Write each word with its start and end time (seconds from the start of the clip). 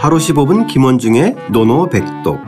하루 0.00 0.16
15분 0.16 0.68
김원중의 0.68 1.34
노노백독 1.50 2.38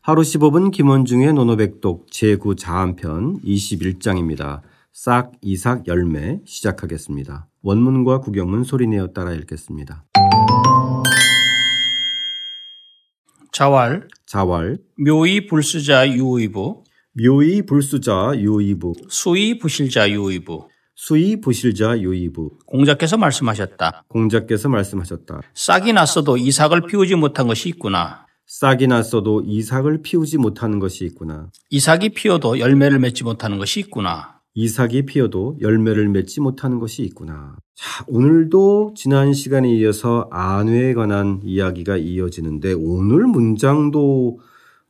하루 0.00 0.22
15분 0.22 0.70
김원중의 0.70 1.32
노노백독 1.32 2.06
제9자한편 2.10 3.42
21장입니다. 3.42 4.60
싹, 4.92 5.32
이삭, 5.42 5.88
열매 5.88 6.38
시작하겠습니다. 6.46 7.48
원문과 7.62 8.20
구경문 8.20 8.62
소리내어 8.62 9.08
따라 9.08 9.32
읽겠습니다. 9.32 10.04
자왈, 13.50 14.06
자왈, 14.26 14.78
묘의 14.96 15.48
불수자 15.48 16.08
유의부, 16.08 16.84
묘의 17.14 17.62
불수자 17.62 18.34
유의부, 18.36 18.94
수의 19.08 19.58
부실자 19.58 20.08
유의부. 20.08 20.68
수의 20.96 21.42
부실자 21.42 22.00
유의부, 22.00 22.52
공자께서 22.66 23.18
말씀하셨다. 23.18 24.04
공자께서 24.08 24.70
말씀하셨다. 24.70 25.42
싹이 25.54 25.92
났어도 25.92 26.38
이삭을 26.38 26.86
피우지 26.86 27.16
못한 27.16 27.46
것이 27.46 27.68
있구나. 27.68 28.24
싹이 28.46 28.86
났어도 28.86 29.42
이삭을 29.44 30.00
피우지 30.02 30.38
못하는 30.38 30.78
것이 30.78 31.04
있구나. 31.04 31.50
이삭이 31.68 32.10
피어도 32.10 32.58
열매를 32.60 32.98
맺지 32.98 33.24
못하는 33.24 33.58
것이 33.58 33.80
있구나. 33.80 34.40
이삭이 34.54 35.04
피어도 35.04 35.58
열매를 35.60 36.08
맺지 36.08 36.40
못하는 36.40 36.78
것이 36.78 37.02
있구나. 37.02 37.56
자, 37.74 38.04
오늘도 38.08 38.94
지난 38.96 39.34
시간에 39.34 39.70
이어서 39.74 40.28
안회에 40.30 40.94
관한 40.94 41.42
이야기가 41.44 41.98
이어지는데 41.98 42.72
오늘 42.72 43.26
문장도 43.26 44.38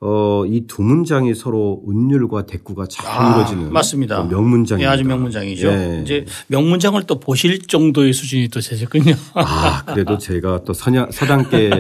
어, 0.01 0.45
이 0.47 0.67
두 0.67 0.83
문장이 0.83 1.35
서로 1.35 1.81
운율과 1.85 2.45
대꾸가 2.47 2.87
잘 2.87 3.07
아, 3.07 3.31
이루어지는 3.33 3.73
맞습니다. 3.73 4.25
명문장입니다. 4.25 4.91
예, 4.91 4.93
아주 4.95 5.05
명문장이죠. 5.05 5.69
예. 5.69 6.01
이제 6.05 6.27
명문장을 6.49 7.03
또 7.05 7.19
보실 7.19 7.61
정도의 7.67 8.13
수준이 8.13 8.49
또 8.49 8.61
되셨군요. 8.61 9.15
아, 9.35 9.85
그래도 9.87 10.19
제가 10.19 10.65
또 10.65 10.75
서냐, 10.75 11.09
서당계 11.11 11.71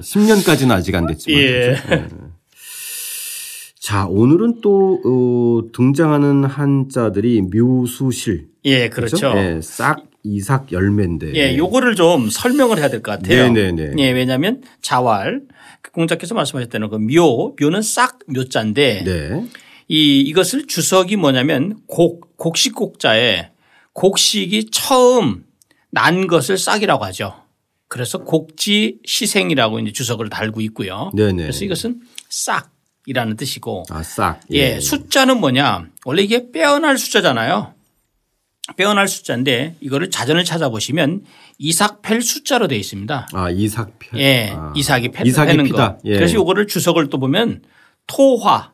10년까지는 0.00 0.70
아직 0.70 0.94
안 0.94 1.06
됐지만. 1.06 1.40
예. 1.42 1.74
그죠? 1.82 1.94
예. 1.94 2.06
자, 3.80 4.06
오늘은 4.06 4.60
또, 4.62 5.00
어, 5.04 5.70
등장하는 5.72 6.44
한자들이 6.44 7.42
묘수실. 7.42 8.48
예, 8.64 8.88
그렇죠. 8.88 9.32
예, 9.36 9.60
싹, 9.62 10.02
이삭, 10.24 10.72
열매인데. 10.72 11.32
예, 11.34 11.56
요거를 11.56 11.94
좀 11.94 12.28
설명을 12.28 12.78
해야 12.78 12.88
될 12.90 13.02
것 13.02 13.12
같아요. 13.12 13.50
네네네. 13.50 13.92
예, 14.02 14.10
왜냐하면 14.10 14.60
자활 14.82 15.42
그 15.77 15.77
공자께서 15.98 16.34
말씀하셨다는 16.34 16.90
그 16.90 16.96
묘, 16.96 17.56
묘는 17.60 17.82
싹 17.82 18.20
묘자인데 18.28 19.02
네. 19.04 19.44
이 19.88 20.20
이것을 20.20 20.68
주석이 20.68 21.16
뭐냐면 21.16 21.80
곡 21.88 22.36
곡식 22.36 22.76
곡자에 22.76 23.50
곡식이 23.94 24.70
처음 24.70 25.44
난 25.90 26.28
것을 26.28 26.56
싹이라고 26.56 27.04
하죠. 27.06 27.34
그래서 27.88 28.18
곡지 28.18 28.98
시생이라고 29.04 29.80
이제 29.80 29.92
주석을 29.92 30.28
달고 30.28 30.60
있고요. 30.60 31.10
네네. 31.14 31.42
그래서 31.42 31.64
이것은 31.64 32.00
싹이라는 32.28 33.36
뜻이고 33.36 33.84
아, 33.90 34.02
싹. 34.04 34.40
예, 34.50 34.78
숫자는 34.78 35.40
뭐냐? 35.40 35.88
원래 36.04 36.22
이게 36.22 36.52
빼어날 36.52 36.96
숫자잖아요. 36.96 37.74
빼어날 38.76 39.08
숫자인데 39.08 39.76
이거를 39.80 40.10
자전을 40.10 40.44
찾아보시면 40.44 41.24
이삭 41.58 42.02
펠 42.02 42.20
숫자로 42.22 42.68
되어 42.68 42.78
있습니다. 42.78 43.28
아, 43.32 43.50
이삭 43.50 43.98
편. 43.98 44.20
예, 44.20 44.50
아. 44.54 44.72
이삭이 44.76 45.08
패, 45.08 45.24
이삭이 45.26 45.48
패는 45.52 45.64
피다. 45.64 45.94
거. 45.94 45.98
예. 46.04 46.14
그래서 46.14 46.34
요거를 46.34 46.66
주석을 46.66 47.08
또 47.08 47.18
보면 47.18 47.62
토화, 48.06 48.72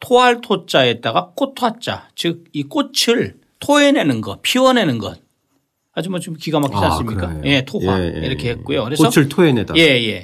토할 0.00 0.40
토자에다가 0.40 1.30
꽃화자, 1.34 2.08
즉 2.14 2.44
이 2.52 2.64
꽃을 2.64 3.36
토해내는 3.60 4.20
것, 4.20 4.40
피워내는 4.42 4.98
것. 4.98 5.20
아주 5.98 6.10
뭐 6.10 6.20
좀 6.20 6.34
기가 6.34 6.60
막히지 6.60 6.82
아, 6.82 6.92
않습니까? 6.92 7.28
그래요. 7.28 7.42
예, 7.44 7.64
토화 7.64 8.00
예, 8.00 8.12
예, 8.22 8.26
이렇게 8.26 8.48
예. 8.48 8.52
했고요. 8.52 8.84
그래서 8.84 9.08
꽃을 9.10 9.28
토해내다. 9.28 9.74
예, 9.76 9.82
예. 9.82 10.22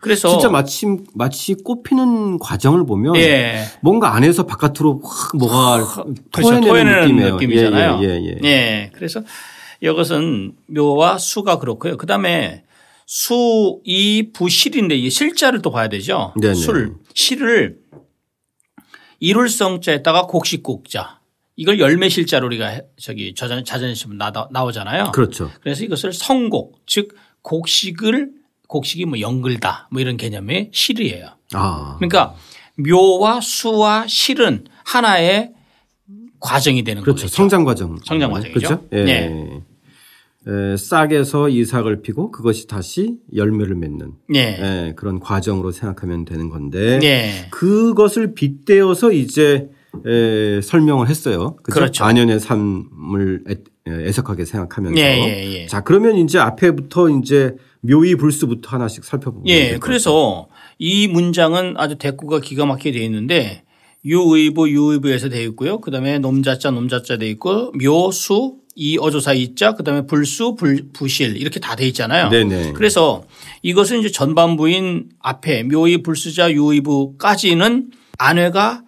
그래서 0.00 0.30
진짜 0.30 0.48
마침 0.48 1.04
마치 1.14 1.54
꽃 1.54 1.82
피는 1.82 2.38
과정을 2.38 2.86
보면 2.86 3.16
예. 3.16 3.64
뭔가 3.82 4.14
안에서 4.14 4.46
바깥으로 4.46 5.00
확 5.04 5.36
뭐가 5.36 6.04
그렇죠. 6.32 6.60
토해내는. 6.60 7.16
느낌이잖아요. 7.16 8.00
예, 8.02 8.06
예, 8.08 8.14
예, 8.22 8.38
예. 8.42 8.48
예. 8.48 8.90
그래서 8.94 9.22
이것은 9.82 10.52
묘와 10.66 11.18
수가 11.18 11.58
그렇고요. 11.58 11.96
그 11.98 12.06
다음에 12.06 12.64
수, 13.06 13.80
이, 13.84 14.30
부실인데 14.32 14.94
이 14.96 15.10
실자를 15.10 15.60
또 15.62 15.70
봐야 15.70 15.88
되죠. 15.88 16.32
네네. 16.40 16.54
술, 16.54 16.94
실을 17.14 17.76
이룰성자에다가 19.18 20.26
곡식곡자 20.26 21.19
이걸 21.60 21.78
열매 21.78 22.08
실자로 22.08 22.46
우리가 22.46 22.80
저기 22.98 23.34
자전, 23.34 23.66
자전에 23.66 23.94
쓰면 23.94 24.16
나- 24.16 24.48
나오잖아요. 24.50 25.12
그렇죠. 25.12 25.50
그래서 25.60 25.84
이것을 25.84 26.14
성곡 26.14 26.80
즉 26.86 27.14
곡식을 27.42 28.30
곡식이 28.66 29.04
뭐 29.04 29.20
연글다 29.20 29.88
뭐 29.92 30.00
이런 30.00 30.16
개념의 30.16 30.70
실이에요. 30.72 31.26
아. 31.52 31.96
그러니까 31.98 32.34
묘와 32.78 33.42
수와 33.42 34.06
실은 34.08 34.64
하나의 34.86 35.52
과정이 36.40 36.82
되는 36.82 37.02
그렇죠. 37.02 37.24
거죠. 37.24 37.34
성장 37.36 37.64
과정. 37.64 37.98
성장 38.06 38.32
과정이죠. 38.32 38.58
그렇죠? 38.58 38.88
예. 38.92 39.04
네. 39.04 39.60
에, 40.48 40.76
싹에서 40.78 41.50
이삭을 41.50 42.00
피고 42.00 42.30
그것이 42.30 42.68
다시 42.68 43.16
열매를 43.36 43.74
맺는 43.74 44.12
네. 44.30 44.58
예, 44.88 44.92
그런 44.96 45.20
과정으로 45.20 45.72
생각하면 45.72 46.24
되는 46.24 46.48
건데 46.48 46.98
네. 47.00 47.48
그것을 47.50 48.32
빗대어서 48.32 49.12
이제 49.12 49.68
에, 50.06 50.60
설명을 50.60 51.08
했어요. 51.08 51.56
그죠? 51.62 51.74
그렇죠. 51.74 52.04
안연의 52.04 52.40
삶을 52.40 53.44
애, 53.50 53.56
애석하게 53.88 54.44
생각하면서 54.44 55.00
예, 55.00 55.04
예, 55.04 55.52
예. 55.52 55.66
자 55.66 55.80
그러면 55.82 56.16
이제 56.16 56.38
앞에부터 56.38 57.08
이제 57.10 57.56
묘의 57.80 58.16
불수부터 58.16 58.70
하나씩 58.70 59.04
살펴보면 59.04 59.48
예. 59.48 59.78
그래서 59.78 60.48
이 60.78 61.08
문장은 61.08 61.74
아주 61.76 61.96
대꾸가 61.96 62.40
기가 62.40 62.66
막히게 62.66 62.92
되어 62.92 63.02
있는데 63.04 63.64
유의부 64.04 64.70
유의부에서 64.70 65.28
되어 65.28 65.42
있고요. 65.48 65.80
그다음에 65.80 66.18
놈자자 66.18 66.70
놈자자 66.70 67.16
되어 67.18 67.28
있고 67.30 67.72
묘수 67.72 68.56
이 68.76 68.96
어조사 68.98 69.32
이자 69.34 69.74
그다음에 69.74 70.06
불수 70.06 70.54
불, 70.54 70.88
부실 70.92 71.36
이렇게 71.36 71.60
다 71.60 71.74
되어 71.76 71.86
있잖아요. 71.88 72.28
네네. 72.28 72.72
그래서 72.72 73.24
이것은 73.62 74.00
이제 74.00 74.10
전반부인 74.10 75.10
앞에 75.18 75.64
묘의 75.64 76.02
불수자 76.02 76.52
유의부까지는 76.52 77.90
아내가 78.18 78.82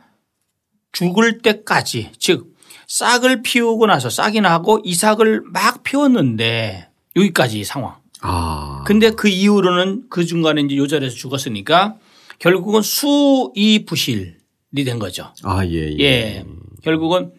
죽을 0.92 1.38
때까지 1.38 2.10
즉 2.18 2.54
싹을 2.86 3.42
피우고 3.42 3.86
나서 3.86 4.10
싹이 4.10 4.40
나고 4.40 4.80
이삭을 4.84 5.42
막 5.46 5.82
피웠는데 5.82 6.88
여기까지 7.16 7.64
상황. 7.64 7.96
아. 8.20 8.84
근데 8.86 9.10
그 9.10 9.28
이후로는 9.28 10.04
그 10.08 10.24
중간에 10.24 10.60
이제 10.62 10.76
요절에서 10.76 11.16
죽었으니까 11.16 11.96
결국은 12.38 12.82
수이 12.82 13.84
부실이 13.86 14.84
된 14.84 14.98
거죠. 14.98 15.32
아, 15.42 15.64
예, 15.64 15.92
예. 15.98 16.00
예. 16.00 16.44
결국은 16.82 17.32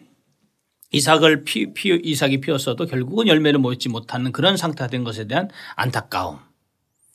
이삭을 0.92 1.44
피, 1.44 1.72
피, 1.72 2.00
이삭이 2.02 2.40
피었어도 2.40 2.86
결국은 2.86 3.26
열매를 3.26 3.60
맺지 3.60 3.88
못하는 3.88 4.32
그런 4.32 4.56
상태가 4.56 4.88
된 4.88 5.04
것에 5.04 5.26
대한 5.26 5.48
안타까움. 5.76 6.38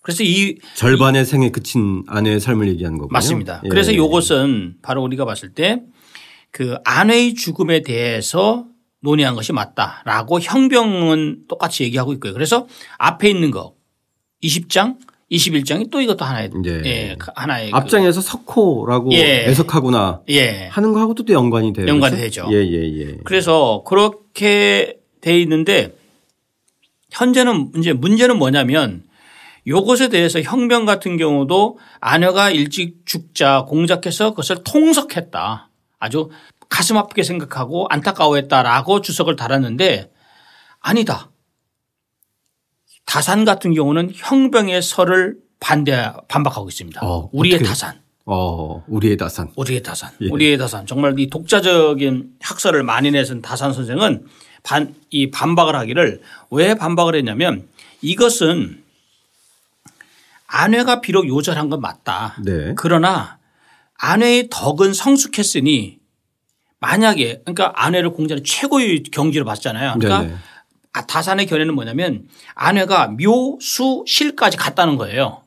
그래서 0.01 0.23
이 0.23 0.57
절반의 0.75 1.25
생에 1.25 1.49
그친 1.49 2.03
아내의 2.07 2.39
삶을 2.39 2.67
얘기하는 2.69 2.97
거군요. 2.97 3.13
맞습니다. 3.13 3.61
예. 3.63 3.69
그래서 3.69 3.91
이것은 3.91 4.77
바로 4.81 5.03
우리가 5.03 5.25
봤을 5.25 5.53
때 5.53 5.81
그 6.51 6.77
아내의 6.83 7.35
죽음에 7.35 7.81
대해서 7.81 8.65
논의한 9.01 9.35
것이 9.35 9.53
맞다라고 9.53 10.39
형병은 10.39 11.47
똑같이 11.47 11.83
얘기하고 11.83 12.13
있고요. 12.13 12.33
그래서 12.33 12.67
앞에 12.97 13.29
있는 13.29 13.51
거 13.51 13.75
20장, 14.43 14.97
21장이 15.31 15.91
또 15.91 16.01
이것도 16.01 16.25
하나의 16.25 16.51
예. 16.65 16.81
예, 16.85 17.17
하나의 17.35 17.71
앞장에서 17.71 18.19
석호라고 18.19 19.11
예. 19.13 19.45
해석하구나 19.45 20.21
그 20.25 20.33
예. 20.33 20.67
하는 20.71 20.93
거하고도 20.93 21.23
또 21.23 21.33
연관이 21.33 21.71
돼요. 21.71 21.87
연관이 21.87 22.15
그렇죠? 22.17 22.45
되죠. 22.45 22.47
예, 22.51 22.65
예, 22.65 22.99
예. 22.99 23.17
그래서 23.23 23.83
그렇게 23.85 24.97
돼 25.21 25.39
있는데 25.41 25.95
현재는 27.11 27.71
이제 27.77 27.93
문제는 27.93 28.37
뭐냐면 28.37 29.03
요것에 29.67 30.09
대해서 30.09 30.41
형병 30.41 30.85
같은 30.85 31.17
경우도 31.17 31.77
아내가 31.99 32.49
일찍 32.49 33.05
죽자 33.05 33.65
공작해서 33.67 34.31
그것을 34.31 34.63
통석했다. 34.63 35.68
아주 35.99 36.29
가슴 36.69 36.97
아프게 36.97 37.23
생각하고 37.23 37.87
안타까워했다라고 37.89 39.01
주석을 39.01 39.35
달았는데 39.35 40.11
아니다. 40.79 41.29
다산 43.05 43.43
같은 43.43 43.73
경우는 43.73 44.11
형병의 44.13 44.81
설을 44.81 45.37
반대 45.59 46.11
반박하고 46.27 46.69
있습니다. 46.69 47.01
어, 47.05 47.29
우리의 47.33 47.55
어떻게- 47.55 47.67
다산. 47.69 48.01
어, 48.25 48.83
우리의 48.87 49.17
다산. 49.17 49.51
우리의 49.55 49.81
다산. 49.83 50.11
예. 50.21 50.27
우리의 50.29 50.57
다산. 50.57 50.85
정말 50.85 51.19
이 51.19 51.27
독자적인 51.29 52.35
학설을 52.39 52.83
많이 52.83 53.11
내선 53.11 53.41
다산 53.41 53.73
선생은 53.73 54.27
반, 54.61 54.93
이 55.09 55.31
반박을 55.31 55.75
하기를 55.75 56.21
왜 56.51 56.75
반박을 56.75 57.15
했냐면 57.15 57.67
이것은 58.01 58.83
아내가 60.45 61.01
비록 61.01 61.27
요절한 61.27 61.69
건 61.69 61.81
맞다. 61.81 62.35
네. 62.43 62.73
그러나 62.77 63.38
아내의 63.99 64.47
덕은 64.49 64.93
성숙했으니 64.93 65.99
만약에 66.79 67.41
그러니까 67.45 67.73
아내를 67.75 68.11
공자는 68.11 68.43
최고의 68.43 69.03
경지로 69.03 69.43
봤잖아요. 69.45 69.95
그러니까 69.99 70.21
네네. 70.23 70.35
아, 70.93 71.05
다산의 71.05 71.45
견해는 71.45 71.75
뭐냐면 71.75 72.27
아내가 72.55 73.07
묘 73.07 73.57
수 73.61 74.03
실까지 74.07 74.57
갔다는 74.57 74.95
거예요. 74.95 75.43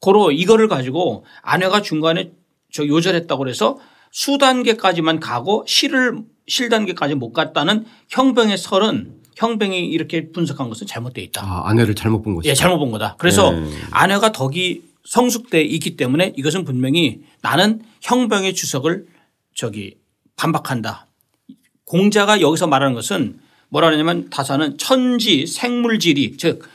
고로 0.00 0.32
이거를 0.32 0.68
가지고 0.68 1.24
아내가 1.42 1.82
중간에 1.82 2.32
저 2.72 2.86
요절했다고 2.86 3.38
그래서 3.38 3.78
수 4.10 4.38
단계까지만 4.38 5.20
가고 5.20 5.64
실을 5.66 6.20
실 6.48 6.68
단계까지 6.68 7.14
못 7.14 7.32
갔다는 7.32 7.84
형병의 8.08 8.56
설은 8.56 9.16
형병이 9.36 9.86
이렇게 9.88 10.30
분석한 10.32 10.68
것은 10.70 10.86
잘못되어 10.86 11.22
있다. 11.24 11.42
아, 11.44 11.68
아내를 11.68 11.94
잘못 11.94 12.22
본 12.22 12.36
것이다. 12.36 12.50
예, 12.50 12.54
잘못 12.54 12.78
본 12.78 12.90
거다. 12.90 13.16
그래서 13.18 13.50
네. 13.50 13.70
아내가 13.90 14.32
덕이 14.32 14.82
성숙돼 15.06 15.62
있기 15.62 15.96
때문에 15.96 16.32
이것은 16.36 16.64
분명히 16.64 17.22
나는 17.40 17.82
형병의 18.02 18.54
주석을 18.54 19.06
저기 19.54 19.96
반박한다. 20.36 21.06
공자가 21.84 22.40
여기서 22.40 22.66
말하는 22.66 22.94
것은 22.94 23.40
뭐라 23.68 23.88
그러냐면 23.88 24.28
다사는 24.30 24.78
천지 24.78 25.46
생물질이 25.46 26.36
즉 26.36 26.68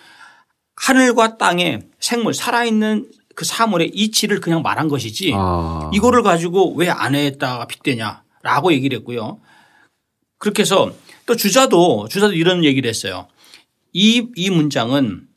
하늘과 0.75 1.37
땅의 1.37 1.83
생물 1.99 2.33
살아있는 2.33 3.11
그 3.35 3.45
사물의 3.45 3.89
이치를 3.93 4.39
그냥 4.39 4.61
말한 4.61 4.87
것이지 4.87 5.31
아. 5.35 5.89
이거를 5.93 6.23
가지고 6.23 6.73
왜 6.73 6.89
아내에다가 6.89 7.67
빗대냐라고 7.67 8.73
얘기를 8.73 8.97
했고요. 8.99 9.39
그렇게 10.37 10.63
해서 10.63 10.91
또 11.25 11.35
주자도 11.35 12.07
주자도 12.09 12.33
이런 12.33 12.63
얘기를 12.63 12.89
했어요. 12.89 13.27
이, 13.93 14.27
이 14.35 14.49
문장은 14.49 15.27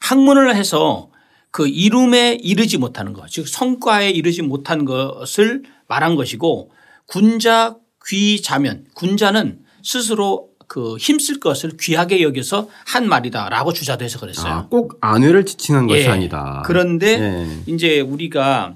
학문을 0.00 0.54
해서 0.54 1.11
그 1.52 1.68
이름에 1.68 2.38
이르지 2.42 2.78
못하는 2.78 3.12
것, 3.12 3.30
즉 3.30 3.46
성과에 3.46 4.10
이르지 4.10 4.42
못한 4.42 4.84
것을 4.84 5.62
말한 5.86 6.16
것이고 6.16 6.72
군자 7.06 7.76
귀자면 8.04 8.86
군자는 8.94 9.60
스스로 9.84 10.48
그 10.66 10.96
힘쓸 10.96 11.38
것을 11.38 11.76
귀하게 11.78 12.22
여겨서 12.22 12.68
한 12.86 13.06
말이다라고 13.06 13.74
주자도 13.74 14.02
해서 14.02 14.18
그랬어요. 14.18 14.52
아, 14.52 14.68
꼭 14.68 14.96
아내를 15.02 15.44
지칭한 15.44 15.86
것이 15.86 16.04
예. 16.04 16.08
아니다. 16.08 16.62
그런데 16.64 17.20
예. 17.20 17.62
이제 17.66 18.00
우리가 18.00 18.74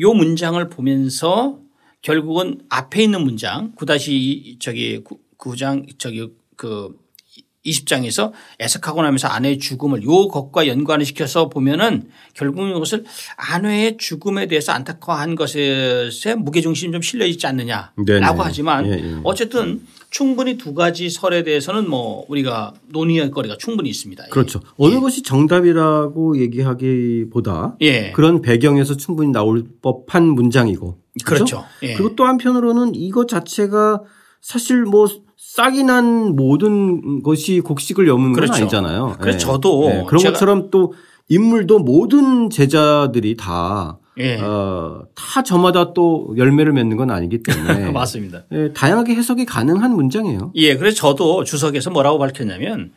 요 0.00 0.14
문장을 0.14 0.66
보면서 0.70 1.58
결국은 2.00 2.62
앞에 2.70 3.02
있는 3.02 3.22
문장 3.22 3.74
9다시 3.76 4.58
저기 4.58 5.04
9장 5.36 5.86
저기 5.98 6.32
그 6.56 6.96
20장에서 7.64 8.32
애석하고 8.60 9.02
나면서 9.02 9.28
아내의 9.28 9.58
죽음을 9.58 10.02
요 10.04 10.28
것과 10.28 10.66
연관을 10.66 11.04
시켜서 11.04 11.48
보면은 11.48 12.08
결국은 12.34 12.70
이것을 12.70 13.04
아내의 13.36 13.96
죽음에 13.98 14.46
대해서 14.46 14.72
안타까워한 14.72 15.34
것에 15.34 16.10
무게중심이 16.36 16.92
좀 16.92 17.02
실려 17.02 17.26
있지 17.26 17.46
않느냐라고 17.46 18.04
네네. 18.04 18.26
하지만 18.38 18.86
예, 18.86 18.92
예. 18.92 19.16
어쨌든 19.24 19.82
충분히 20.10 20.56
두 20.56 20.74
가지 20.74 21.10
설에 21.10 21.42
대해서는 21.42 21.88
뭐 21.88 22.24
우리가 22.28 22.74
논의할 22.88 23.30
거리가 23.30 23.56
충분히 23.58 23.90
있습니다. 23.90 24.26
그렇죠. 24.30 24.60
어느 24.76 25.00
것이 25.00 25.22
정답이라고 25.22 26.38
얘기하기보다 26.38 27.76
예. 27.80 28.12
그런 28.12 28.40
배경에서 28.40 28.96
충분히 28.96 29.32
나올 29.32 29.64
법한 29.82 30.24
문장이고. 30.28 30.98
그렇죠. 31.24 31.64
예. 31.82 31.94
그리고 31.94 32.14
또 32.14 32.24
한편으로는 32.24 32.94
이것 32.94 33.28
자체가 33.28 34.02
사실 34.40 34.82
뭐 34.84 35.08
싹이 35.46 35.84
난 35.84 36.34
모든 36.34 37.22
것이 37.22 37.60
곡식을 37.60 38.08
여는 38.08 38.24
건 38.24 38.32
그렇죠. 38.32 38.54
아니잖아요. 38.54 39.16
그래서 39.20 39.36
예. 39.36 39.38
저도 39.38 39.90
예. 39.90 40.04
그런 40.08 40.24
것처럼 40.24 40.70
또 40.70 40.94
인물도 41.28 41.78
모든 41.78 42.50
제자들이 42.50 43.36
다, 43.36 43.98
예. 44.18 44.40
어, 44.40 45.04
다 45.14 45.42
저마다 45.42 45.92
또 45.92 46.34
열매를 46.36 46.72
맺는 46.72 46.96
건 46.96 47.10
아니기 47.10 47.42
때문에 47.42 47.90
맞습니다. 47.92 48.44
예, 48.52 48.72
다양하게 48.72 49.14
해석이 49.14 49.44
가능한 49.44 49.94
문장이에요. 49.94 50.52
예, 50.56 50.76
그래서 50.76 50.96
저도 50.96 51.44
주석에서 51.44 51.90
뭐라고 51.90 52.18
밝혔냐면 52.18 52.92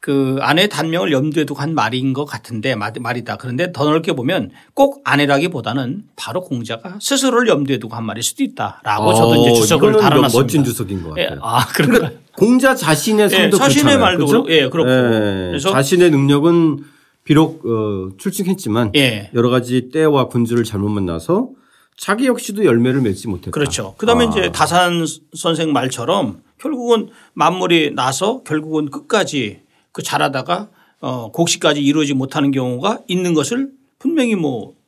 그 0.00 0.38
아내 0.40 0.66
단명을 0.66 1.12
염두에 1.12 1.44
두고 1.44 1.60
한 1.60 1.74
말인 1.74 2.14
것 2.14 2.24
같은데 2.24 2.74
말- 2.74 2.92
말이다. 2.98 3.36
그런데 3.36 3.70
더 3.70 3.84
넓게 3.84 4.14
보면 4.14 4.50
꼭 4.72 5.02
아내라기보다는 5.04 6.04
바로 6.16 6.40
공자가 6.40 6.96
스스로를 7.02 7.48
염두에 7.48 7.78
두고 7.78 7.94
한 7.94 8.06
말일 8.06 8.22
수도 8.22 8.42
있다라고 8.42 9.12
저도 9.12 9.34
이제 9.36 9.50
어, 9.50 9.54
주석을 9.54 9.92
달아놨습니다. 10.00 10.38
멋진 10.42 10.64
주석인 10.64 11.02
것 11.02 11.18
예, 11.18 11.24
같아요. 11.24 11.40
아, 11.42 11.66
그런가 11.66 12.12
공자 12.34 12.74
자신의 12.74 13.24
예, 13.26 13.28
성도 13.28 13.58
자신의 13.58 13.82
그렇잖아요. 13.96 14.00
말도? 14.00 14.26
그렇고, 14.26 14.50
예, 14.50 14.68
그렇고. 14.70 14.90
예, 14.90 15.48
그래서- 15.50 15.70
자신의 15.70 16.10
능력은 16.12 16.78
비록 17.24 17.66
어, 17.66 18.16
출중했지만 18.16 18.92
예. 18.96 19.30
여러 19.34 19.50
가지 19.50 19.90
때와 19.90 20.28
군주를 20.28 20.64
잘못 20.64 20.88
만나서 20.88 21.50
자기 21.98 22.24
역시도 22.26 22.64
열매를 22.64 23.02
맺지 23.02 23.28
못했다. 23.28 23.50
그렇죠. 23.50 23.94
그다음에 23.98 24.24
아. 24.24 24.28
이제 24.30 24.50
다산 24.50 25.04
선생 25.36 25.74
말처럼 25.74 26.40
결국은 26.58 27.10
만물이 27.34 27.92
나서 27.94 28.42
결국은 28.44 28.88
끝까지 28.90 29.60
그 29.92 30.02
자라다가 30.02 30.68
어 31.00 31.30
곡식까지 31.32 31.82
이루어지 31.82 32.14
못하는 32.14 32.50
경우가 32.50 33.00
있는 33.08 33.34
것을 33.34 33.70
분명히 33.98 34.34
뭐 34.34 34.80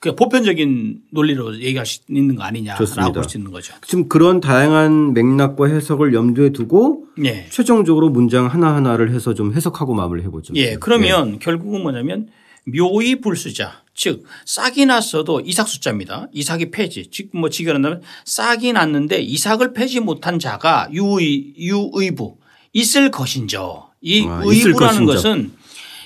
그 0.00 0.14
보편적인 0.14 1.02
논리로 1.12 1.60
얘기할 1.60 1.84
수 1.84 2.00
있는 2.08 2.34
거 2.34 2.42
아니냐라고. 2.42 2.78
볼 3.12 3.24
수 3.24 3.36
있는 3.36 3.50
거죠. 3.50 3.74
지금 3.86 4.08
그런 4.08 4.40
다양한 4.40 5.12
맥락과 5.12 5.66
해석을 5.66 6.14
염두에 6.14 6.52
두고 6.52 7.04
예. 7.22 7.46
최종적으로 7.50 8.08
문장 8.08 8.46
하나하나를 8.46 9.12
해서 9.12 9.34
좀 9.34 9.52
해석하고 9.52 9.92
마무리를 9.94 10.26
해보죠. 10.26 10.54
예. 10.56 10.76
그러면 10.76 11.38
결국은 11.38 11.82
뭐냐면 11.82 12.28
묘의 12.64 13.20
불수자 13.20 13.82
즉 13.94 14.24
싹이 14.46 14.86
났어도 14.86 15.42
이삭 15.44 15.68
숫자입니다. 15.68 16.28
이삭이 16.32 16.70
폐지 16.70 17.10
즉뭐 17.10 17.50
직결한다면 17.50 18.00
싹이 18.24 18.72
났는데 18.72 19.20
이삭을 19.20 19.74
패지 19.74 20.00
못한 20.00 20.38
자가 20.38 20.88
유의 20.94 21.56
유의부 21.58 22.38
있을 22.72 23.10
것인저 23.10 23.89
이 24.02 24.26
아, 24.26 24.42
의부라는. 24.44 25.04
것은 25.06 25.52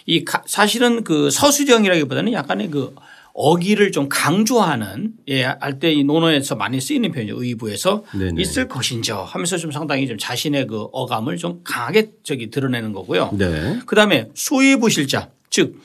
이 0.07 0.25
가- 0.25 0.43
사실은 0.47 1.05
그 1.05 1.31
서술형이라기보다는 1.31 2.33
약간의 2.33 2.71
그 2.71 2.95
어기를 3.33 3.91
좀 3.91 4.09
강조하는 4.09 5.13
예, 5.29 5.43
할 5.43 5.79
때 5.81 5.93
이 5.93 6.05
논어에서 6.05 6.55
많이 6.55 6.81
쓰이는 6.81 7.11
표현이죠. 7.11 7.43
의부에서 7.43 8.05
네네. 8.17 8.41
있을 8.41 8.69
것인저 8.69 9.23
하면서 9.23 9.57
좀 9.57 9.73
상당히 9.73 10.07
좀 10.07 10.19
자신의 10.19 10.67
그 10.69 10.83
어감을 10.93 11.37
좀 11.37 11.61
강하게 11.65 12.11
저기 12.23 12.51
드러내는 12.51 12.93
거고요. 12.93 13.31
네. 13.33 13.79
그다음에 13.87 14.29
수의부 14.35 14.89
실자 14.89 15.31
즉 15.51 15.81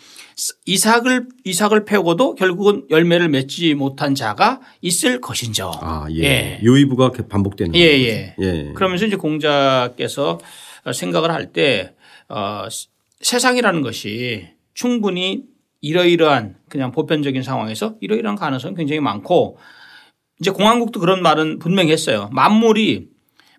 이삭을 0.65 1.27
이삭을 1.43 1.85
패고도 1.85 2.35
결국은 2.35 2.85
열매를 2.89 3.29
맺지 3.29 3.73
못한 3.73 4.13
자가 4.15 4.61
있을 4.81 5.19
것인저. 5.19 5.71
아, 5.81 6.05
예. 6.11 6.23
예. 6.23 6.59
요의부가 6.63 7.11
반복되는 7.29 7.73
예, 7.75 7.91
거죠. 7.91 8.03
예. 8.03 8.35
예. 8.41 8.73
그러면서 8.73 9.05
이제 9.05 9.15
공자께서 9.15 10.39
생각을 10.93 11.31
할 11.31 11.51
때 11.51 11.93
어, 12.29 12.67
세상이라는 13.21 13.81
것이 13.81 14.47
충분히 14.73 15.43
이러이러한 15.81 16.55
그냥 16.69 16.91
보편적인 16.91 17.41
상황에서 17.43 17.95
이러이러한 17.99 18.37
가능성이 18.37 18.75
굉장히 18.75 18.99
많고 18.99 19.57
이제 20.39 20.51
공항국도 20.51 20.99
그런 20.99 21.21
말은 21.21 21.59
분명히 21.59 21.91
했어요. 21.91 22.29
만물이 22.31 23.09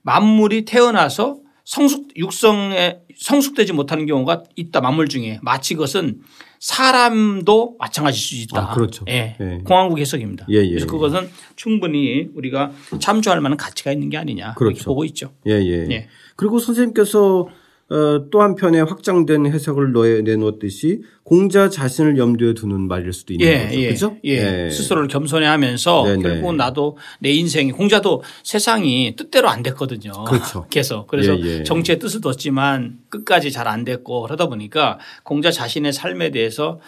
만물이 0.03 0.65
태어나서 0.65 1.41
성숙 1.65 2.17
육성에 2.17 3.01
성숙되지 3.17 3.75
못하는 3.75 4.07
경우가 4.07 4.45
있다 4.57 4.81
만물 4.81 5.09
중에 5.09 5.39
마치 5.43 5.75
그것은 5.75 6.23
사람도 6.59 7.77
마찬가지일 7.79 8.23
수 8.23 8.35
있다. 8.45 8.71
아, 8.71 8.75
그렇죠. 8.75 9.05
예. 9.09 9.37
예. 9.41 9.59
공항국 9.65 9.99
해석입니다. 9.99 10.47
예, 10.51 10.57
예, 10.57 10.69
그래서 10.69 10.85
예. 10.85 10.87
그것은 10.87 11.31
충분히 11.57 12.29
우리가 12.35 12.73
참조할 12.99 13.41
만한 13.41 13.57
가치가 13.57 13.93
있는 13.93 14.11
게 14.11 14.19
아니냐 14.19 14.55
그렇죠. 14.55 14.73
이렇게 14.73 14.85
보고 14.85 15.05
있죠. 15.05 15.33
예, 15.47 15.53
예. 15.53 15.87
예. 15.91 16.09
그리고 16.37 16.59
선생님께서 16.59 17.49
어, 17.91 18.29
또 18.31 18.41
한편에 18.41 18.81
확장된 18.81 19.47
해석을 19.47 19.93
넣어- 19.93 20.23
내놓았듯이 20.23 21.03
공자 21.25 21.69
자신을 21.69 22.19
염두에 22.19 22.55
두는 22.55 22.87
말일 22.87 23.13
수도 23.13 23.33
있는 23.33 23.47
예, 23.47 23.65
거죠. 23.65 23.77
예, 23.79 23.87
그렇죠? 23.89 24.17
예. 24.25 24.71
스스로를 24.71 25.09
겸손해 25.09 25.45
하면서 25.47 26.05
네네. 26.05 26.23
결국은 26.23 26.57
나도 26.57 26.97
내 27.19 27.31
인생이 27.33 27.73
공자도 27.73 28.23
세상이 28.45 29.17
뜻대로 29.17 29.49
안 29.49 29.63
됐거든요. 29.65 30.13
그렇죠. 30.25 30.67
계속 30.71 31.09
그래서 31.09 31.37
예, 31.41 31.59
예. 31.59 31.63
정치의 31.65 31.99
뜻을 31.99 32.21
뒀지만 32.21 32.99
끝까지 33.09 33.51
잘 33.51 33.67
안 33.67 33.85
됐고 33.85 34.23
그러다 34.23 34.47
보니까 34.47 34.99
공자 35.25 35.51
자신의 35.51 35.93
삶에 35.93 36.31
대해서 36.31 36.79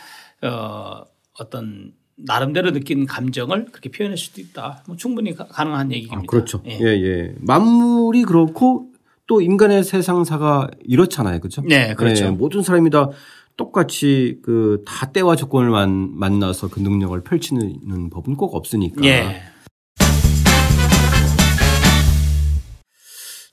어, 0.42 1.02
어떤 1.38 1.92
나름대로 2.16 2.70
느낀 2.72 3.06
감정을 3.06 3.66
그렇게 3.72 3.90
표현할 3.90 4.16
수도 4.18 4.40
있다. 4.40 4.84
뭐 4.86 4.96
충분히 4.96 5.34
가- 5.34 5.46
가능한 5.46 5.90
얘기입니다. 5.92 6.20
아, 6.20 6.22
그렇죠. 6.28 6.62
예. 6.66 6.78
예, 6.80 6.86
예. 6.86 7.34
만물이 7.40 8.22
그렇고 8.22 8.91
또 9.32 9.40
인간의 9.40 9.82
세상사가 9.82 10.68
이렇잖아요. 10.84 11.40
그렇죠? 11.40 11.62
네, 11.62 11.94
그렇죠. 11.94 12.26
예, 12.26 12.28
모든 12.30 12.60
사람이 12.60 12.90
다 12.90 13.08
똑같이 13.56 14.40
그 14.42 14.82
다 14.86 15.10
때와 15.10 15.36
조건을 15.36 15.70
만, 15.70 16.10
만나서 16.14 16.68
그 16.68 16.80
능력을 16.80 17.18
펼치는 17.22 18.10
법은 18.10 18.36
꼭 18.36 18.54
없으니까. 18.54 19.02
예. 19.06 19.40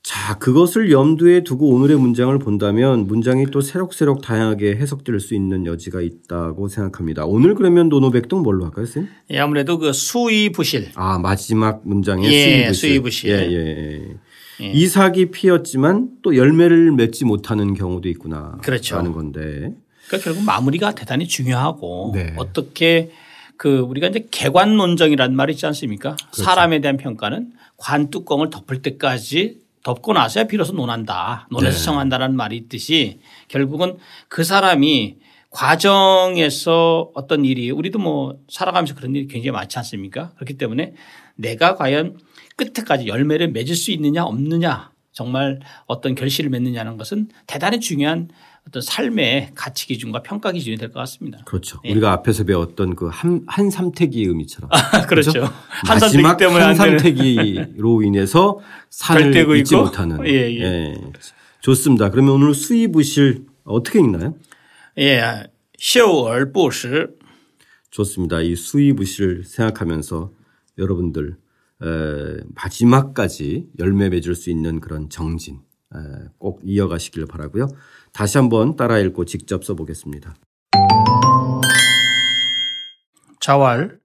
자, 0.04 0.38
그것을 0.38 0.92
염두에 0.92 1.46
두고 1.46 1.70
오늘의 1.70 1.98
문장을 1.98 2.38
본다면 2.40 3.08
문장이 3.08 3.46
또 3.52 3.62
새록새록 3.62 4.22
다양하게 4.22 4.76
해석될 4.76 5.18
수 5.22 5.34
있는 5.34 5.66
여지가 5.66 6.02
있다고 6.02 6.68
생각합니다. 6.68 7.26
오늘 7.26 7.56
그러면 7.56 7.88
노노백동 7.88 8.42
뭘로 8.44 8.66
할까요, 8.66 8.86
쌤? 8.86 9.08
예, 9.32 9.40
아무래도 9.40 9.78
그 9.78 9.94
수의부실 9.94 10.90
아, 10.96 11.20
마지막 11.20 11.82
문장의 11.88 12.34
예, 12.34 12.74
수의부실. 12.74 12.74
수의부실. 12.74 13.30
예, 13.30 13.54
예, 13.54 14.18
예. 14.62 14.66
예. 14.66 14.72
이삭이 14.72 15.32
피었지만 15.32 16.10
또 16.22 16.36
열매를 16.36 16.92
맺지 16.92 17.26
못하는 17.26 17.74
경우도 17.74 18.10
있구나. 18.10 18.58
그렇죠. 18.62 18.96
라는 18.96 19.12
건데. 19.12 19.74
그러니까 20.08 20.24
결국 20.24 20.44
마무리가 20.44 20.96
대단히 20.96 21.28
중요하고 21.28 22.12
네. 22.14 22.34
어떻게 22.38 23.12
그 23.58 23.80
우리가 23.80 24.08
이제 24.08 24.28
개관 24.32 24.78
논정이라는 24.78 25.36
말이 25.36 25.54
있지 25.54 25.66
않습니까? 25.66 26.16
그렇죠. 26.16 26.44
사람에 26.44 26.82
대한 26.82 26.98
평가는 26.98 27.52
관 27.78 28.10
뚜껑을 28.10 28.50
덮을 28.50 28.82
때까지 28.82 29.60
덮고 29.84 30.14
나서야 30.14 30.46
비로소 30.46 30.74
논한다. 30.74 31.48
논해서 31.52 31.78
네. 31.78 31.84
정한다라는 31.86 32.36
말이 32.36 32.58
있듯이 32.58 33.20
결국은 33.48 33.98
그 34.28 34.44
사람이 34.44 35.18
과정에서 35.50 37.12
어떤 37.14 37.46
일이 37.46 37.72
우리도 37.72 38.00
뭐 38.00 38.38
살아가면서 38.50 38.96
그런 38.96 39.16
일이 39.16 39.28
굉장히 39.28 39.52
많지 39.52 39.78
않습니까? 39.80 40.32
그렇기 40.36 40.56
때문에 40.58 40.94
내가 41.36 41.76
과연 41.76 42.18
끝에까지 42.56 43.08
열매를 43.08 43.52
맺을 43.52 43.76
수 43.76 43.92
있느냐 43.92 44.24
없느냐 44.26 44.92
정말 45.12 45.60
어떤 45.86 46.16
결실을 46.16 46.50
맺느냐는 46.50 46.98
것은 46.98 47.30
대단히 47.48 47.80
중요한 47.80 48.30
어떤 48.68 48.82
삶의 48.82 49.52
가치 49.56 49.88
기준과 49.88 50.22
평가 50.22 50.52
기준이 50.52 50.78
될 50.78 50.92
것 50.92 51.00
같습니다. 51.00 51.40
그렇죠. 51.46 51.80
예. 51.86 51.92
우리가 51.92 52.12
앞에서 52.12 52.44
배웠던 52.44 52.96
그 52.96 53.08
한, 53.08 53.42
한 53.48 53.70
삼태기의 53.72 54.28
의미처럼. 54.28 54.70
그렇죠. 55.08 55.32
한산되기 55.86 56.22
마지막 56.22 56.38
때문에 56.38 56.64
안 56.64 56.74
되는. 56.76 56.92
한삼태기로 56.94 58.04
인해서 58.04 58.60
산을 58.92 59.24
별되고 59.24 59.56
잊지 59.56 59.74
있고. 59.76 59.86
못하는. 59.86 60.28
예, 60.28 60.34
예. 60.62 60.94
좋습니다. 61.62 62.12
그러면 62.12 62.36
오늘 62.36 62.54
수의부실 62.54 63.46
어떻게 63.64 64.00
읽나요? 64.00 64.36
예, 65.00 65.46
10월 65.78 66.52
布시 66.52 66.90
좋습니다. 67.90 68.42
이 68.42 68.54
수입부실 68.54 69.46
생각하면서 69.46 70.34
여러분들 70.78 71.38
에, 71.82 72.44
마지막까지 72.54 73.70
열매 73.80 74.10
맺을 74.10 74.36
수 74.36 74.50
있는 74.50 74.82
그런 74.82 75.10
정진 75.10 75.62
에, 75.96 76.00
꼭 76.38 76.60
이어가시길 76.66 77.28
바라고요. 77.28 77.70
다시 78.12 78.38
한번 78.38 78.76
따라 78.76 79.00
읽고 79.00 79.24
직접 79.24 79.64
써보겠습니다. 79.64 80.36
자왈 83.40 84.02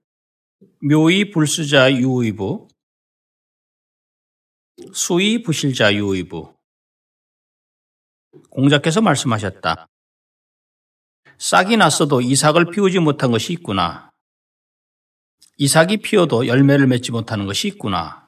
묘의 0.81 1.31
불수자 1.31 1.91
유의부 1.91 2.69
수의 4.93 5.43
부실자 5.43 5.93
유의부 5.93 6.53
공자께서 8.49 9.01
말씀하셨다. 9.01 9.89
싹이 11.37 11.77
났어도 11.77 12.21
이삭을 12.21 12.71
피우지 12.71 12.99
못한 12.99 13.31
것이 13.31 13.53
있구나. 13.53 14.09
이삭이 15.57 15.97
피어도 15.97 16.47
열매를 16.47 16.87
맺지 16.87 17.11
못하는 17.11 17.45
것이 17.45 17.67
있구나. 17.67 18.24